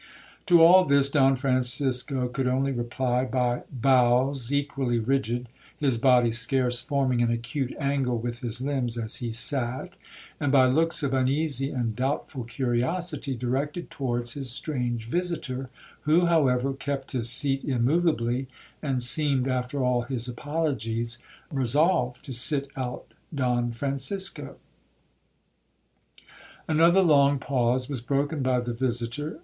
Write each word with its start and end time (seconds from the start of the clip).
'To 0.47 0.63
all 0.63 0.83
this 0.83 1.11
Don 1.11 1.35
Francisco 1.35 2.27
could 2.27 2.47
only 2.47 2.71
reply 2.71 3.23
by 3.23 3.61
bows 3.71 4.51
equally 4.51 4.97
rigid, 4.97 5.47
(his 5.77 5.99
body 5.99 6.31
scarce 6.31 6.79
forming 6.79 7.21
an 7.21 7.29
acute 7.29 7.75
angle 7.79 8.17
with 8.17 8.39
his 8.39 8.61
limbs 8.61 8.97
as 8.97 9.17
he 9.17 9.31
sat), 9.31 9.97
and 10.39 10.51
by 10.51 10.65
looks 10.65 11.03
of 11.03 11.13
uneasy 11.13 11.69
and 11.69 11.95
doubtful 11.95 12.43
curiosity 12.43 13.35
directed 13.35 13.91
towards 13.91 14.33
his 14.33 14.49
strange 14.49 15.05
visitor, 15.05 15.69
who, 16.01 16.25
however, 16.25 16.73
kept 16.73 17.11
his 17.11 17.29
seat 17.29 17.63
immoveably, 17.63 18.47
and 18.81 19.03
seemed, 19.03 19.47
after 19.47 19.83
all 19.85 20.01
his 20.01 20.27
apologies, 20.27 21.19
resolved 21.51 22.25
to 22.25 22.33
sit 22.33 22.69
out 22.75 23.13
Don 23.35 23.71
Francisco. 23.71 24.55
'Another 26.67 27.01
long 27.01 27.37
pause 27.37 27.87
was 27.87 28.01
broken 28.01 28.41
by 28.41 28.59
the 28.61 28.73
visitor. 28.73 29.39